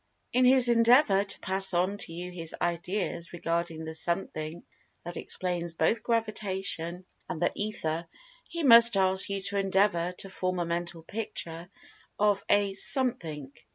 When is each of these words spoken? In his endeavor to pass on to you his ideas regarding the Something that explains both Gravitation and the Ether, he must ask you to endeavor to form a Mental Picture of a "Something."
In 0.33 0.45
his 0.45 0.67
endeavor 0.67 1.23
to 1.23 1.39
pass 1.41 1.75
on 1.75 1.99
to 1.99 2.11
you 2.11 2.31
his 2.31 2.55
ideas 2.59 3.31
regarding 3.33 3.85
the 3.85 3.93
Something 3.93 4.63
that 5.03 5.15
explains 5.15 5.75
both 5.75 6.01
Gravitation 6.01 7.05
and 7.29 7.39
the 7.39 7.51
Ether, 7.53 8.07
he 8.49 8.63
must 8.63 8.97
ask 8.97 9.29
you 9.29 9.41
to 9.41 9.59
endeavor 9.59 10.11
to 10.13 10.27
form 10.31 10.57
a 10.57 10.65
Mental 10.65 11.03
Picture 11.03 11.69
of 12.17 12.43
a 12.49 12.73
"Something." 12.73 13.53